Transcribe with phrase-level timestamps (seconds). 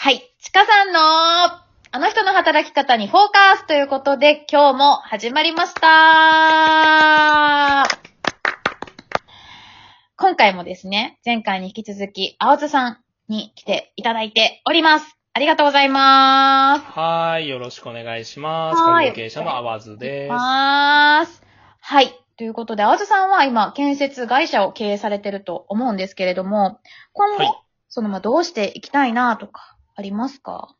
[0.00, 0.32] はい。
[0.40, 1.60] ちかさんの、あ
[1.98, 5.80] の人の働き方にフォーカスということで、今日も始まりました。
[10.14, 15.18] 今回もですね、前回に引き続き、あわずさんに来ていただいております。
[15.32, 16.84] ありがとうございます。
[16.92, 18.80] はーい、よろしくお願いします。
[18.80, 20.32] コミュニケーションのあわずです。
[20.32, 21.26] は
[22.02, 22.14] い。
[22.36, 26.78] ということで、あわずさんは今、建設会社を経営されてると思うんですけれども、
[27.14, 30.76] 今後、はいその、まあ、どうしていきたいなとか、ありますか？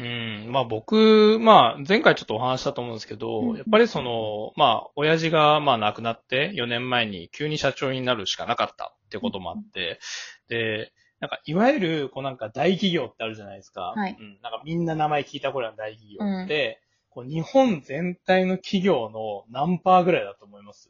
[0.00, 3.56] うん、まあ僕、まあ前回ちょっとお話ししたと思うんですけど、うん。
[3.56, 10.00] やっぱりその、まあ親父がまあ亡くなって4年前に急に社長になるしかなかったってこともあって、
[10.48, 13.92] で、なんかいわゆるこうなんか大企業ってあるじゃないですか。
[13.94, 14.16] はい。
[14.18, 16.80] うん、なんかみんな名前聞いたことある大企業って、
[17.10, 20.88] こう日本全体の企業の何パーぐらいだと思います？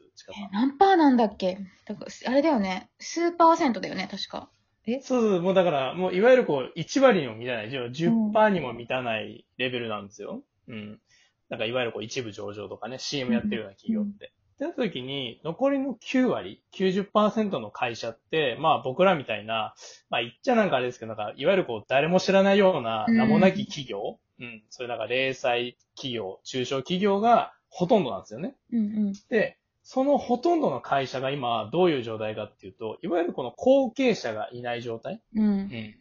[0.53, 1.59] 何パーなんだっけ？
[1.87, 2.91] だからあれだよね。
[2.99, 4.51] 数パーセントだよね、確か。
[4.95, 5.01] え？
[5.01, 10.43] そうそう、もうだから、もういわゆるこう、1割にも満たない、10%にも満たないレベルなんですよ。
[10.69, 11.01] うん。
[11.49, 14.33] なんかいわゆるこう、一部上場とかね、CM やってるような企業って。
[14.55, 19.75] ってなった時に、残りの9割、90%の会社って、まあ僕らみたいな、
[20.11, 28.57] まあ言っちゃなんかあれですけど、なんかいわゆるこう、誰も知らないようなうん名もなき企業、うん、そういうなんか零細企業、中小企業がほとんどなんですよね。
[28.73, 29.13] うんうん。
[29.29, 29.58] で、
[29.91, 35.23] そのほとんどの会社が今どういう状態かっていうと、いわゆるこの後継者がいない状態。
[35.35, 35.45] うん。
[35.45, 35.95] うん。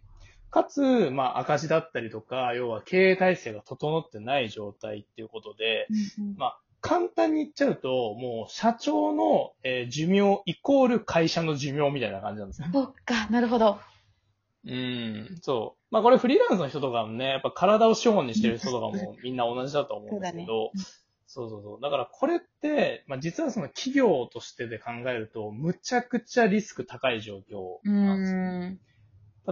[0.51, 5.87] かつ、まあ赤字だったりとか、要は経営体制が整ってない状態っていうことで、
[6.35, 12.67] まあ簡単に言っちゃうと、もう社長の、えー寿命イコール会社の寿命みたいな感じなんですよ。
[12.73, 13.79] そっか、なるほど。
[14.65, 15.81] うん、そう。
[15.91, 20.71] まあこれフリーランスの人とかもね、やっぱ体を資本にしてる人とかもみんな同じだと思うんですけど、
[21.27, 21.81] そうそうそう。
[21.81, 28.39] だからこれって、まあ実はその企業としてで考えると、むちゃくちゃリスク高い状況うなんですよ。
[28.39, 28.79] ん。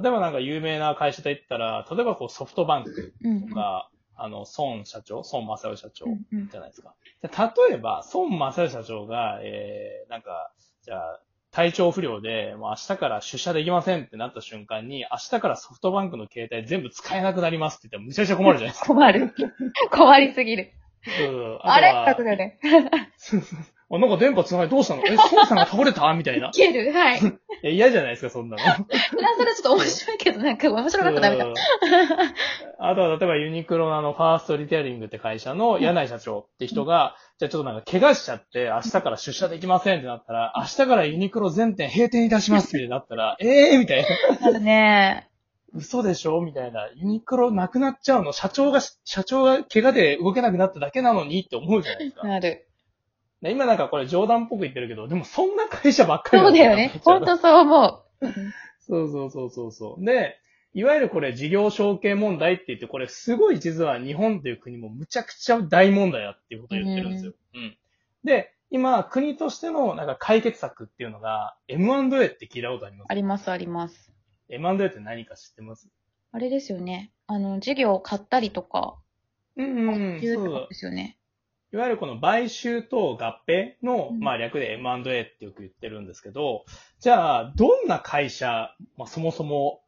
[0.04, 3.48] 例えばなんか有名な会社で言ったら、例えばこうソフトバンクうん。
[3.50, 6.96] とか、あの、孫社長、孫正義社長じゃないですか。
[7.22, 10.54] で例えば、孫正義社長が、えー、なんか、
[10.84, 11.20] じゃあ、
[11.52, 18.88] 体調不良で、もう明日から出社できませんってなった瞬間に、明日からソフトバンクの携帯全部使えなくなりますって言ったらむちゃくちゃ困るじゃないですか。
[18.94, 19.34] 困る。
[19.92, 20.72] 困りすぎる。
[21.06, 21.24] そ
[22.22, 22.60] うだよね。
[23.18, 23.60] そうそう
[23.92, 25.04] あ、なんか電波つながりどうしたの？
[25.06, 26.12] え、孫さんが倒れた？
[26.16, 26.50] みたいな。
[26.50, 26.92] いける。
[26.92, 27.20] はい。
[27.20, 27.34] そ れ
[27.64, 28.64] え嫌じゃないですか、そんなの。
[28.66, 28.84] はちょっ
[29.64, 31.46] と面白いけど、なんか面白かったらダメだ。
[31.46, 31.54] うん
[32.78, 44.08] あとは、例えばユニクロのあの、ファーストリテイリングって会社の柳井社長って人が、じゃあちょっとなんか怪我しちゃって、明日から出社できませんってなったら、明日からユニクロ全店閉店いたしますってなったら、ええー、みたいな。
[44.48, 45.30] あるね。
[45.76, 46.42] 嘘でしょ？
[46.42, 46.90] みたいな。
[46.96, 52.28] ユニクロなくなっちゃうの社長が、社長が怪我で動けなくなっただけなのにって思うじゃないですか。
[52.28, 52.68] なる。
[53.42, 57.00] で今なんかこれ冗談っぽく言ってるけど、でもそんな会社ばっかりそうだよね。
[57.04, 57.88] ほんとそう思
[58.22, 58.28] う。
[58.80, 60.06] そうそうそうそうそう。
[60.06, 60.38] で、
[60.74, 67.34] いわゆるこれ事業承継問題って言って、これすごい実は日本っていう国もむちゃくちゃ大問題だっていうことを言ってるんですよ。
[67.54, 67.78] うん。
[68.24, 73.08] で、今、国としてのなんか解決策っていうのが M&A って聞いたことあります？
[73.10, 74.12] あります、あります。
[74.50, 75.88] ?M&A って何か知ってます？
[76.32, 77.12] あれですよね。
[77.28, 78.98] あの、事業を買ったりとか、
[79.56, 80.22] うんうんうん。
[80.22, 81.18] そうこですよね。
[81.74, 86.66] いわゆるこの買収と合併の、うんまあ略で M&A ってよく言ってるんですけど、
[87.00, 89.82] じゃあ、どんな会社、まあそもそも、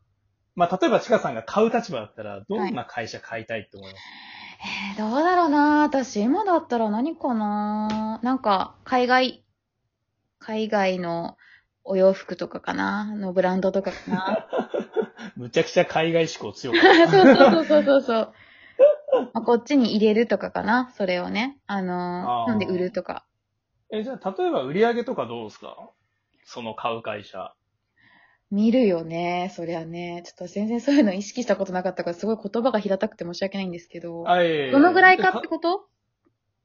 [0.55, 4.03] まあ例えばちかさんが買う立場だったら、どんな会社買いたいって思います、
[4.97, 9.45] えー、どうだろうな私、今だったら何かななんか、海外、
[10.39, 11.37] 海外の
[11.87, 14.47] お洋服とかかなのブランドとかかな
[15.35, 18.33] むちゃくちゃ海外志向強く そうそうそうそうそう。
[19.33, 21.57] まあ、こっちに入れるとかかなそれをね。
[21.65, 23.25] あのー、なんで売るとか。
[23.91, 25.75] え、じゃあ、例えば売り上げとかどうですか？
[26.43, 27.53] その買う会社。
[28.51, 29.51] 見るよね。
[29.55, 30.23] そりゃね。
[30.25, 34.23] ちょっと全然そういうの意識したことなかったから、すごい言葉が平たくて申し訳ないんですけど。
[34.29, 35.87] あいえいえどのぐらいかってこと？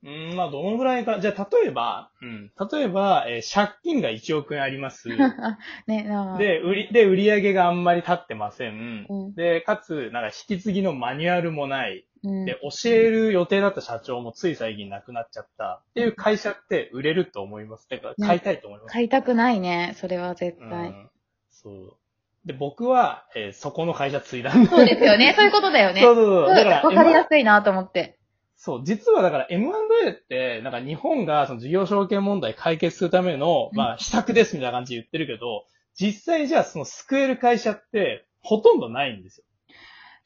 [0.04, 1.20] うん、まあ、どのぐらいか。
[1.20, 2.50] じゃあ、例えば、うん。
[2.72, 5.08] 例えば、えー借金が1億円あります。
[5.20, 6.08] あね。
[6.38, 9.06] で、売り、で、売り上げがあんまり立ってません。
[9.08, 12.04] うんで、かつ、なんか引き継ぎのマニュアルもない。
[12.24, 15.82] うん、で、教える予定だった社長もつい最近亡くなっちゃった。
[15.90, 17.88] っていう会社って売れると思います。
[17.88, 18.92] だから、買いたいと思います。
[18.92, 19.94] 買いたくないね。
[19.96, 20.88] それは絶対。
[20.88, 21.10] うん。
[21.50, 21.96] そう。
[22.44, 24.68] で、僕は、えーそこの会社継いだんで。
[24.68, 25.34] そうですよね。
[25.36, 26.00] そういうことだよね。
[26.02, 26.54] そうそうそう。
[26.54, 28.18] だから、わかりやすいなと思って。
[28.64, 35.64] そう、実はだから M&A って、なんか日本がその事業承継問題解決するための、うんまあ、施策ですみたいな感じで言ってるけど、
[35.98, 39.44] 実際じゃあその救える会社ってほとんどないんですよ。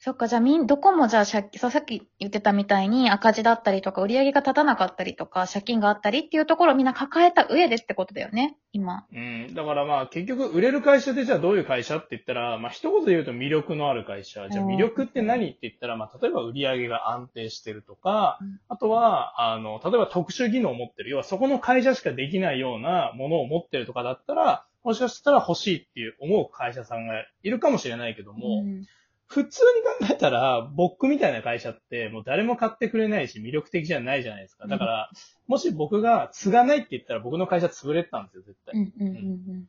[0.07, 9.05] そっか、じゃあみん、どこもじゃあ借金、そうさっき言ってたみたいに赤字だったりとか、売り上げが立たなかったりとか、借金があったりっていうところをみんな抱えた上でってことだよね、今。
[9.11, 9.53] うん。
[9.53, 14.47] だからまあ結局売れる会社ってじゃあどういう会社って言ったら、まあ一言で言うと魅力のある会社。
[14.49, 21.09] じゃあうん魅力って何って言ったら、まあ例えば売り上げが安定してるとかうん、あとは、あの、例えば特殊技能を持ってる。
[21.09, 28.85] 要はそこの会社しかできないようなものを持ってるとかだったら、もしかしたら欲しいっていう思う会社さんがいるかもしれないけども、うん
[29.27, 29.61] 普通
[29.99, 34.67] に考えたら、僕みたいな会社って、もう誰も買ってくれないし、魅力的じゃないじゃないですか。
[34.67, 35.09] だから、
[35.47, 38.75] もし僕が継がないって言ったら、僕の会社潰れてたんですよ、絶対。
[38.75, 39.11] うんうんう
[39.53, 39.67] ん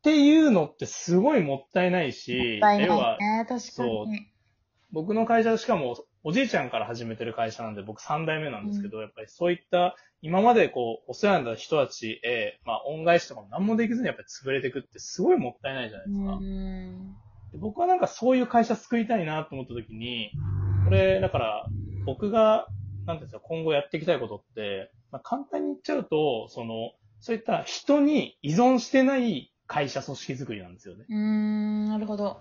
[0.00, 4.26] っていうのってすごいもったいないし、い要はないね、確かそうに。
[4.92, 16.32] 僕の会社しかもおじいちゃんから始めてる会社なんで僕3代目なんですけど、やっぱりそういった今までこうお世話になった人たちへ、まあ恩返しとかも何もできずにやっぱり潰れていくってすごいもったいないじゃないですか。
[16.32, 17.16] うん
[17.52, 20.30] で僕はなんかそういう会社作りたいなと思った時に、
[20.84, 21.66] これ、だから、
[22.06, 22.66] 僕が、
[23.06, 31.04] なんていうんですか、今後やっていきたいことって、まあ、簡単に言っちゃうと、その、そういった人に依存してない会社組織作りなんですよね。
[31.08, 32.40] うーん、なるほど。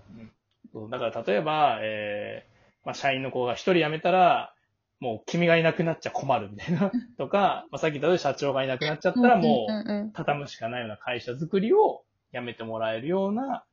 [0.71, 4.53] そうだから例えば、えー、まあ、社員の子が一人辞めたら、
[4.99, 13.65] もう君がいなくなっちゃ困るみたいな、 とか、まあ、さっき言ったように社長がいなくなっちゃったらもう、畳むしかないような会社作りをやめてもらえるような、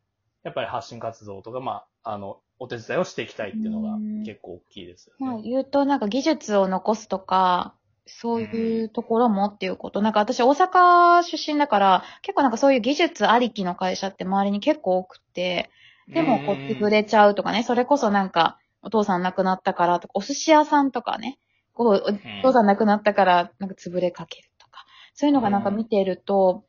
[0.46, 4.22] やっぱり発信活動とか、まあ、あの、お手伝いをしていきたいっていうのがうん。
[4.22, 5.42] 結構大きいですよまあね。
[5.42, 7.74] 言うとなんか技術を残すとか、
[8.06, 10.02] そういうところもっていうこと。
[10.02, 15.68] なんか私大阪出身だから、結構なんかそういう技術ありきの会社って周りに結構多くて、
[16.14, 21.40] でもこう潰れちゃうとかね、それこそなんかお父さん亡くなったからとか、お寿司屋さんとかね、
[21.74, 26.62] こうお父さん亡くなったからなんか潰れかけるとか、そういうのがなんか見てると、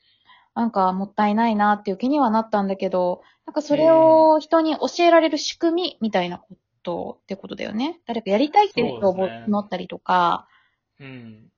[0.57, 8.01] なんかもったいないなっていう気にはなったんだけど、なんかそれを人に教えられる仕組みみたいなことってことだよね。
[8.07, 9.13] 誰かやりたいっていう人を
[9.47, 10.47] 募ったりとか、
[10.99, 11.51] うん。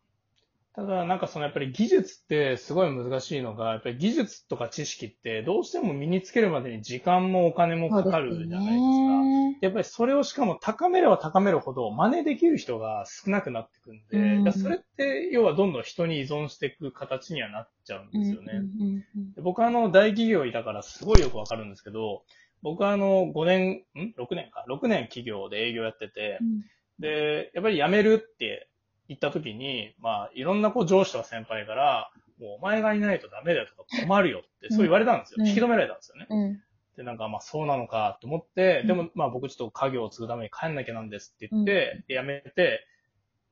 [0.79, 8.77] ただ、なんかそのやっぱり技術ってすごい難しいのが、やっぱり技術とか知識ってどうしても身につけるまでに時間もお金もかかるじゃないですか。
[8.77, 9.57] ね。
[9.61, 18.53] やっぱりそれをしかも高めれば高めるほど真似できる人が少なくなってくんで、うんそれって要はどんどん人に依存していく形にはなっちゃうんですよね。
[18.53, 22.23] うんうんうんで僕はあの大企業いたからすごいよくわかるんですけど、
[22.61, 24.63] 僕はあの5年、ん ?6 年か。
[24.69, 26.63] 6年企業で営業やっててう、ん
[26.99, 28.68] で、やっぱり辞めるって
[29.09, 35.37] 言った時に、まあいろんなこう上司とか先輩から、もうお前がいないとダメだよとか困るよってそう言われたんですよ。
[35.39, 36.27] うん引き止められたんですよね。
[36.29, 36.61] うん
[36.95, 42.85] で、なんかまあそうなのかと思って、うんでもまあ僕ちょっと家業を継ぐために帰んなきゃなんですって言って、で辞めて、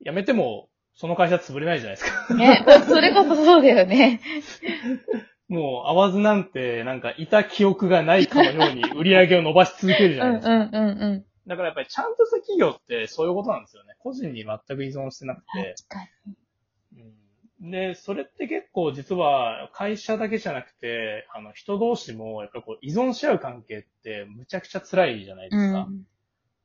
[0.06, 2.34] 辞めてもその会社潰れないじゃないですか。
[2.36, 4.22] ね、それこそそうだよね。
[5.48, 10.58] もう、合わずなんて、なんか、いた記憶がないかのように売り上げを伸ばし続けるじゃないですか。
[10.58, 11.26] んうんうん。
[11.48, 13.96] だからやっぱりちゃんとした企業ってそういうことなんですよね。
[14.00, 15.76] 個人に全く依存してなくて。
[15.90, 16.10] 確か
[16.96, 17.14] うん
[17.60, 25.64] で、それって結構実は会社だけじゃなくて、あの、人同士もやっぱりこう依存し合う関係ってむちゃくちゃ辛いじゃないでに。
[25.64, 25.82] すか。
[25.82, 26.04] っうん。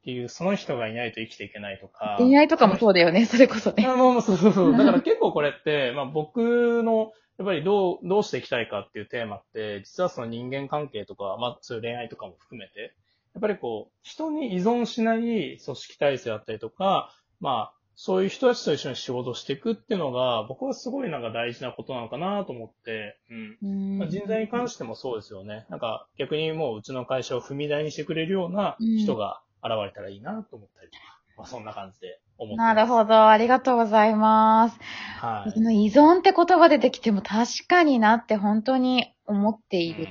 [0.05, 2.17] ていう、その人がいないと生きていけないとか。
[2.19, 3.87] 恋愛とかもそうだよね、それこそね。
[3.87, 4.73] あもうそうそうそう。
[4.77, 12.95] だから結構これって、まあ僕の、やっぱりどう、どうしていきたいかっていうテーマって、実はその人間関係とか、まあそういう恋愛とかも含めて、
[13.35, 23.59] やっぱりこう、人に依存しない組織体制だったりとか、まあ、そういう人たちと一緒に仕事していくっていうのが、僕はすごいなんか大事なことなのかなと思って、うん。
[23.63, 25.67] うんまあ、人材に関してもそうですよね。
[25.69, 31.03] なんか逆にもううちの会社を踏み台にしてくれるような人が現れたらいいなと思ったりとか、
[31.37, 32.75] まあそんな感じで思ってます。
[32.75, 34.79] なるほど、ありがとうございます。
[35.21, 35.53] はい。
[35.53, 40.09] その依存って言葉出てきても確かになって本当に思っている。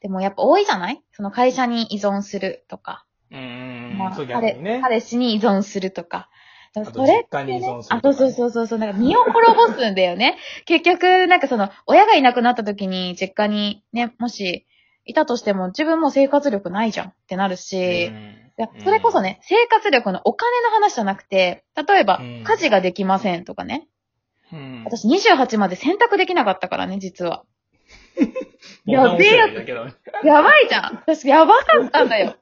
[0.00, 1.02] でもやっぱ多いじゃない？
[1.12, 3.06] その会社に依存するとか。
[3.30, 3.38] うん。
[3.38, 3.98] うん。
[3.98, 4.80] まあ、そう逆にね。
[4.82, 6.28] 彼彼氏に依存するとか。
[6.72, 10.38] それって実家に依ね存するあ、そうとかねそうそうそう、なんか身を滅ぼすんだよね。
[10.66, 14.66] 結局、なんかその、親がいなくなった時に実家にね、もし、
[15.04, 18.12] いたとしても自分も生活力ないじゃんってなるし、い
[18.56, 23.88] やそれこそね、生活力のお金の話じゃなくて、例えばうん、家事ができませんとかね。
[24.52, 24.84] うん。
[24.84, 27.44] 私28まで洗濯できなかったからね、実は。
[28.86, 29.92] やべえだけどね。
[30.24, 32.36] やばいじゃん私やばかったんだよ。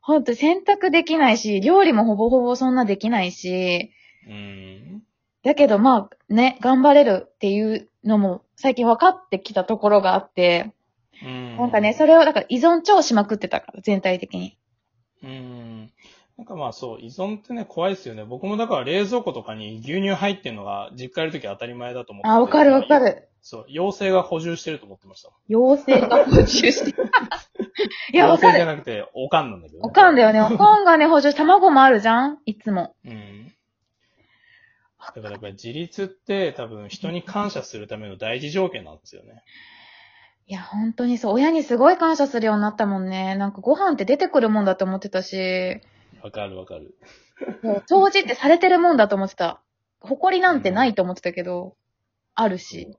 [0.00, 3.92] ほんと洗濯できないし、料理もほぼほぼそんなできないし、
[4.26, 5.02] うん。
[5.42, 10.72] だけどまあね、頑張れるっていうのも最近分かってきたところがあって、
[11.22, 11.56] うん。
[11.56, 14.56] なんかね、それをだから依存超しまくってたから、全体的に。
[15.22, 15.92] うん。
[16.40, 18.24] なんかまあそう、依存ってね、怖いですよね。
[18.24, 22.30] 僕もだから冷蔵庫とかに牛乳入ってんのが実家いるとき当たり前だと思ってて。
[22.30, 22.98] あ、わかるわか。
[22.98, 23.28] る。
[23.42, 25.38] そう、妖精が補充してると思ってましたもん。
[25.54, 26.98] 妖精が補充して。
[28.14, 28.52] いや、わかる。
[28.52, 29.84] 同性じゃなくて、おかんなんだけど、ね。
[29.86, 30.40] おかんだよね。
[30.54, 32.38] おかんがね、補助し、卵もあるじゃん？
[32.46, 32.94] いつも。
[33.04, 33.52] うん。
[35.14, 39.42] だからやっぱり自立って多分人に感謝するための大事条件なんですよね。
[40.46, 41.34] いや、本当にそう。
[41.34, 43.34] 親にすごい感謝するようになったもんね。
[43.36, 45.80] なんかご飯って出てくるもんだと思ってたし、
[46.22, 46.94] わかるわかる。
[47.62, 49.60] もう掃除ってされてるもんだと思ってた。
[50.00, 51.76] 誇りなんてないと思ってたけど、
[52.34, 52.96] あるし。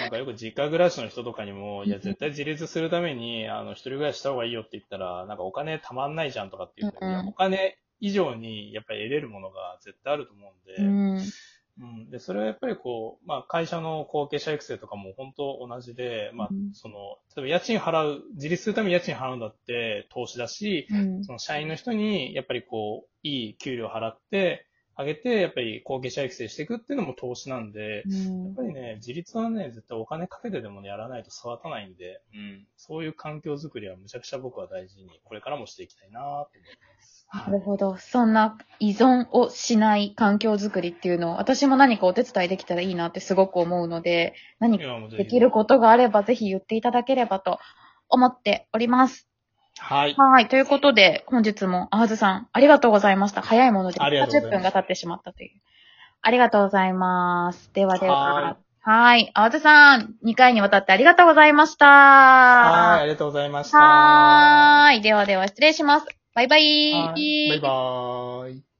[0.00, 11.20] なんかよく実家暮らしの人とかにも、いや、絶対自立するために、あの、一人暮らしした方がいいよって言ったら、なんかお金たまんないじゃんとかって言うけど、うんうんお金以上にやっぱり得れるものが絶対あると思うんで、うん。
[11.80, 16.94] うん、で、それはやっぱりこう、まあ会社の後継者育成とかも本当同じで、まあうんその、
[17.34, 21.24] 例えば家賃払う、自立するために家賃払うんだって投資だし、うん。
[21.24, 32.66] その社員の人にやっぱりこう、いい給料払ってあげて、やっぱり後継者育成していくっていうのも投資なんで、うんやっぱりね、自立はね、絶対お金かけてでもね、やらないと育たないんで、うん。
[32.76, 36.91] そういう環境づくりはむちゃくちゃ僕は大事に、これからもしていきたいなと思います。
[37.32, 37.96] なるほど。
[37.96, 44.84] そんな依存をしない環境づくりっていうのを、私も何かお手伝いできたらいいなってすごく思うので、何か
[45.16, 47.58] できることがあればぜひ言っていただければと
[48.10, 49.28] 思っております。
[49.78, 50.14] はい。
[50.14, 50.48] はい。
[50.48, 53.40] ということで、本日も、あはずさん、ありがとうございました。
[53.40, 55.50] 早いもので、ありがとうござい30ます分が経ってしまったという。
[56.20, 57.70] ありがとうございます。
[57.72, 58.14] ではでは。
[58.14, 59.30] ははい。
[59.34, 61.86] あわずさん、2回にわたってありがとうございました。
[61.86, 63.78] はい、ありがとうございました。
[63.78, 65.00] はーい。
[65.00, 66.21] ではでは、失礼します。
[66.34, 67.14] バイバイ。
[67.46, 68.71] バイバイ。